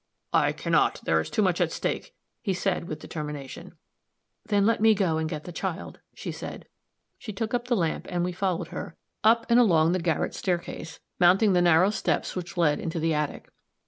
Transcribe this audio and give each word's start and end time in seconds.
"I 0.33 0.51
can 0.51 0.71
not; 0.71 0.99
there 1.03 1.21
is 1.21 1.29
too 1.29 1.43
much 1.43 1.61
at 1.61 1.71
stake," 1.71 2.15
he 2.41 2.55
said, 2.55 2.87
with 2.87 2.97
determination. 3.01 3.73
"Then 4.43 4.65
let 4.65 4.81
me 4.81 4.95
go 4.95 5.19
and 5.19 5.29
get 5.29 5.43
the 5.43 5.51
child," 5.51 5.99
she 6.15 6.31
said. 6.31 6.65
She 7.19 7.31
took 7.31 7.53
up 7.53 7.67
the 7.67 7.75
lamp 7.75 8.07
and 8.09 8.23
we 8.25 8.31
followed 8.31 8.69
her; 8.69 8.97
up 9.23 9.45
and 9.47 9.59
along 9.59 9.91
the 9.91 9.99
garret 10.01 10.33
staircase, 10.33 10.99
mounting 11.19 11.53
the 11.53 11.61
narrow 11.61 11.91
steps 11.91 12.35
which 12.35 12.57
led 12.57 12.79
into 12.79 12.99
the 12.99 13.13
attic. 13.13 13.49